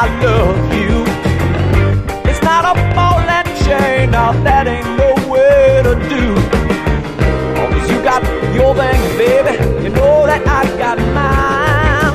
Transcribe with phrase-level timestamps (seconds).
[0.00, 1.02] I love you.
[2.30, 6.36] It's not a ball and chain, now that ain't no way to do.
[7.72, 8.22] Cause you got
[8.54, 12.14] your thing, baby, you know that I got mine.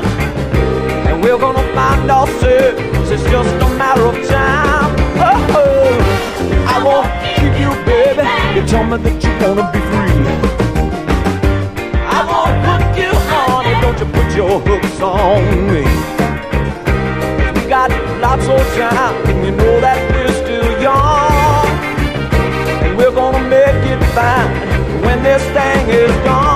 [1.08, 4.96] And we're gonna find ourselves, it's just a matter of time.
[5.20, 6.74] Oh, oh.
[6.74, 8.24] I won't keep you, baby,
[8.56, 9.80] you tell me that you wanna be
[10.48, 10.53] free.
[25.94, 26.53] Is gone.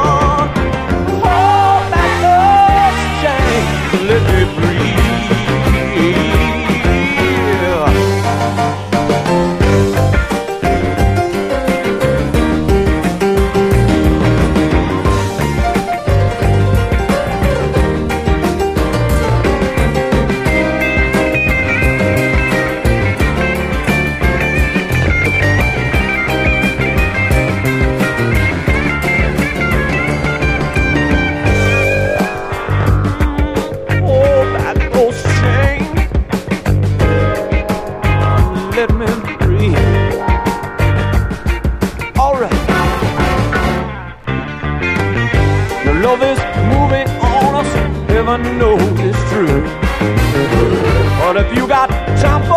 [38.78, 39.08] Let me
[39.40, 39.76] breathe.
[42.16, 42.54] Alright.
[45.84, 46.38] Your love is
[46.70, 47.74] moving on us,
[48.08, 49.64] heaven knows it's true.
[51.18, 51.90] But if you got
[52.22, 52.48] time,